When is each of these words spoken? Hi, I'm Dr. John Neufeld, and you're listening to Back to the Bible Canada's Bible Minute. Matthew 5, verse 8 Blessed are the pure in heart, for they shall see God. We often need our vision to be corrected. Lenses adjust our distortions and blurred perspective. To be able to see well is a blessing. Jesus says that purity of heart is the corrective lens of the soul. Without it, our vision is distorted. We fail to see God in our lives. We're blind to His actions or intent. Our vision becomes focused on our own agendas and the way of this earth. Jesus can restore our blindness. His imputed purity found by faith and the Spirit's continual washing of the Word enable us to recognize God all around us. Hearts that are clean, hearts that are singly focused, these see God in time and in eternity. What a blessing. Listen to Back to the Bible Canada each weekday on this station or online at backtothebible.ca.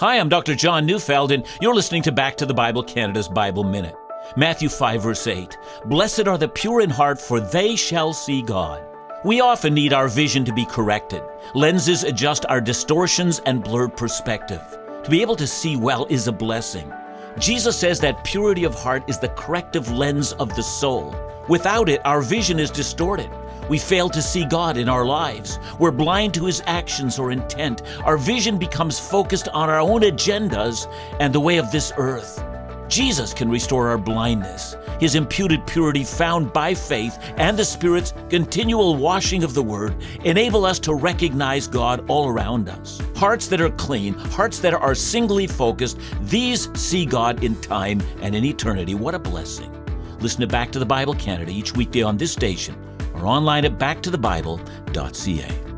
Hi, 0.00 0.18
I'm 0.18 0.30
Dr. 0.30 0.54
John 0.54 0.86
Neufeld, 0.86 1.30
and 1.30 1.44
you're 1.60 1.74
listening 1.74 2.00
to 2.04 2.10
Back 2.10 2.34
to 2.38 2.46
the 2.46 2.54
Bible 2.54 2.82
Canada's 2.82 3.28
Bible 3.28 3.64
Minute. 3.64 3.94
Matthew 4.34 4.70
5, 4.70 5.02
verse 5.02 5.26
8 5.26 5.58
Blessed 5.84 6.26
are 6.26 6.38
the 6.38 6.48
pure 6.48 6.80
in 6.80 6.88
heart, 6.88 7.20
for 7.20 7.38
they 7.38 7.76
shall 7.76 8.14
see 8.14 8.40
God. 8.40 8.82
We 9.26 9.42
often 9.42 9.74
need 9.74 9.92
our 9.92 10.08
vision 10.08 10.42
to 10.46 10.54
be 10.54 10.64
corrected. 10.64 11.22
Lenses 11.54 12.02
adjust 12.02 12.46
our 12.48 12.62
distortions 12.62 13.40
and 13.40 13.62
blurred 13.62 13.94
perspective. 13.94 14.62
To 15.04 15.10
be 15.10 15.20
able 15.20 15.36
to 15.36 15.46
see 15.46 15.76
well 15.76 16.06
is 16.08 16.28
a 16.28 16.32
blessing. 16.32 16.90
Jesus 17.38 17.78
says 17.78 18.00
that 18.00 18.24
purity 18.24 18.64
of 18.64 18.74
heart 18.74 19.04
is 19.06 19.18
the 19.18 19.28
corrective 19.28 19.92
lens 19.92 20.32
of 20.32 20.56
the 20.56 20.62
soul. 20.62 21.14
Without 21.46 21.90
it, 21.90 22.00
our 22.06 22.22
vision 22.22 22.58
is 22.58 22.70
distorted. 22.70 23.30
We 23.70 23.78
fail 23.78 24.08
to 24.08 24.20
see 24.20 24.44
God 24.44 24.76
in 24.76 24.88
our 24.88 25.06
lives. 25.06 25.60
We're 25.78 25.92
blind 25.92 26.34
to 26.34 26.46
His 26.46 26.60
actions 26.66 27.20
or 27.20 27.30
intent. 27.30 27.82
Our 28.04 28.16
vision 28.16 28.58
becomes 28.58 28.98
focused 28.98 29.46
on 29.46 29.70
our 29.70 29.78
own 29.78 30.00
agendas 30.00 30.92
and 31.20 31.32
the 31.32 31.38
way 31.38 31.56
of 31.56 31.70
this 31.70 31.92
earth. 31.96 32.44
Jesus 32.88 33.32
can 33.32 33.48
restore 33.48 33.88
our 33.88 33.96
blindness. 33.96 34.74
His 34.98 35.14
imputed 35.14 35.64
purity 35.68 36.02
found 36.02 36.52
by 36.52 36.74
faith 36.74 37.16
and 37.36 37.56
the 37.56 37.64
Spirit's 37.64 38.12
continual 38.28 38.96
washing 38.96 39.44
of 39.44 39.54
the 39.54 39.62
Word 39.62 39.94
enable 40.24 40.66
us 40.66 40.80
to 40.80 40.94
recognize 40.94 41.68
God 41.68 42.04
all 42.10 42.28
around 42.28 42.68
us. 42.68 43.00
Hearts 43.14 43.46
that 43.46 43.60
are 43.60 43.70
clean, 43.70 44.14
hearts 44.14 44.58
that 44.58 44.74
are 44.74 44.96
singly 44.96 45.46
focused, 45.46 45.96
these 46.22 46.68
see 46.76 47.06
God 47.06 47.44
in 47.44 47.54
time 47.60 48.02
and 48.20 48.34
in 48.34 48.44
eternity. 48.44 48.96
What 48.96 49.14
a 49.14 49.20
blessing. 49.20 49.72
Listen 50.18 50.40
to 50.40 50.48
Back 50.48 50.72
to 50.72 50.80
the 50.80 50.86
Bible 50.86 51.14
Canada 51.14 51.52
each 51.52 51.76
weekday 51.76 52.02
on 52.02 52.16
this 52.16 52.32
station 52.32 52.74
or 53.20 53.26
online 53.26 53.64
at 53.64 53.78
backtothebible.ca. 53.78 55.69